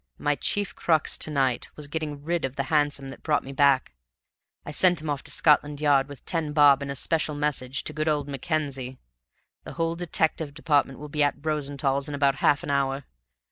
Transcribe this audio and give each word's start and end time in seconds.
My 0.17 0.33
chief 0.33 0.73
crux 0.75 1.15
to 1.19 1.29
night 1.29 1.69
was 1.75 1.87
getting 1.87 2.23
rid 2.23 2.43
of 2.43 2.55
the 2.55 2.63
hansom 2.73 3.09
that 3.09 3.21
brought 3.21 3.43
me 3.43 3.51
back. 3.53 3.93
I 4.65 4.71
sent 4.71 4.99
him 4.99 5.11
off 5.11 5.21
to 5.25 5.29
Scotland 5.29 5.79
Yard 5.79 6.07
with 6.09 6.25
ten 6.25 6.53
bob 6.53 6.81
and 6.81 6.89
a 6.89 6.95
special 6.95 7.35
message 7.35 7.83
to 7.83 7.93
good 7.93 8.07
old 8.07 8.27
Mackenzie. 8.27 8.97
The 9.63 9.73
whole 9.73 9.95
detective 9.95 10.55
department 10.55 10.97
will 10.97 11.09
be 11.09 11.21
at 11.21 11.45
Rosenthall's 11.45 12.09
in 12.09 12.15
about 12.15 12.37
half 12.37 12.63
an 12.63 12.71
hour. 12.71 13.03